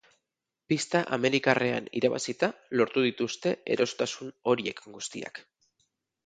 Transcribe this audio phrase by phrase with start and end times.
[0.71, 2.49] Pista amerikarrean irabazita
[2.81, 5.45] lortu dituzte erosotasun horiek guztiak.